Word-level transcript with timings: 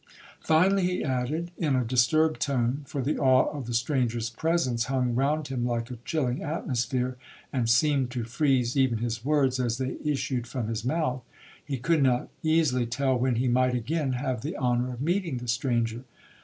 Finally, 0.39 0.81
he 0.81 1.03
added, 1.03 1.51
in 1.59 1.75
a 1.75 1.83
disturbed 1.85 2.39
tone, 2.41 2.81
(for 2.87 3.03
the 3.03 3.19
awe 3.19 3.55
of 3.55 3.67
the 3.67 3.73
stranger's 3.75 4.31
presence 4.31 4.85
hung 4.85 5.13
round 5.13 5.49
him 5.49 5.63
like 5.63 5.91
a 5.91 5.97
chilling 6.05 6.41
atmosphere, 6.41 7.17
and 7.53 7.69
seemed 7.69 8.09
to 8.09 8.23
freeze 8.23 8.75
even 8.75 8.97
his 8.97 9.23
words 9.23 9.59
as 9.59 9.77
they 9.77 9.97
issued 10.03 10.47
from 10.47 10.67
his 10.69 10.83
mouth), 10.83 11.21
he 11.63 11.77
could 11.77 12.01
not—easily—tell 12.01 13.15
when 13.15 13.35
he 13.35 13.47
might 13.47 13.75
again 13.75 14.13
have 14.13 14.41
the 14.41 14.57
honour 14.57 14.91
of 14.91 15.01
meeting 15.03 15.37
the 15.37 15.47
stranger. 15.47 16.03